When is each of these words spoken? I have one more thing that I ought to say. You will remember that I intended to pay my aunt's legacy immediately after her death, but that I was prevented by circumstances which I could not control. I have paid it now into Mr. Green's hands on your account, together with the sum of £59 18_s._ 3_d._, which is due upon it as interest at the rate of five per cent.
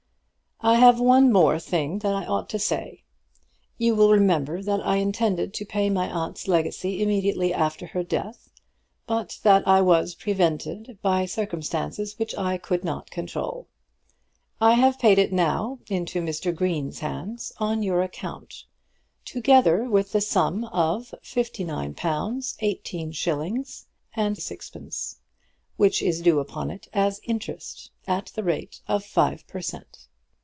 I 0.63 0.75
have 0.75 0.99
one 0.99 1.31
more 1.33 1.57
thing 1.57 1.97
that 1.99 2.13
I 2.13 2.23
ought 2.27 2.47
to 2.49 2.59
say. 2.59 3.01
You 3.79 3.95
will 3.95 4.11
remember 4.11 4.61
that 4.61 4.79
I 4.85 4.97
intended 4.97 5.55
to 5.55 5.65
pay 5.65 5.89
my 5.89 6.07
aunt's 6.07 6.47
legacy 6.47 7.01
immediately 7.01 7.51
after 7.51 7.87
her 7.87 8.03
death, 8.03 8.51
but 9.07 9.39
that 9.41 9.67
I 9.67 9.81
was 9.81 10.13
prevented 10.13 10.99
by 11.01 11.25
circumstances 11.25 12.19
which 12.19 12.37
I 12.37 12.59
could 12.59 12.83
not 12.83 13.09
control. 13.09 13.69
I 14.61 14.75
have 14.75 14.99
paid 14.99 15.17
it 15.17 15.33
now 15.33 15.79
into 15.87 16.21
Mr. 16.21 16.55
Green's 16.55 16.99
hands 16.99 17.51
on 17.57 17.81
your 17.81 18.03
account, 18.03 18.65
together 19.25 19.85
with 19.89 20.11
the 20.11 20.21
sum 20.21 20.65
of 20.65 21.15
£59 21.23 21.95
18_s._ 21.95 23.85
3_d._, 24.15 25.15
which 25.77 26.03
is 26.03 26.21
due 26.21 26.37
upon 26.39 26.69
it 26.69 26.87
as 26.93 27.19
interest 27.23 27.89
at 28.05 28.27
the 28.35 28.43
rate 28.43 28.81
of 28.87 29.03
five 29.03 29.47
per 29.47 29.59
cent. 29.59 30.07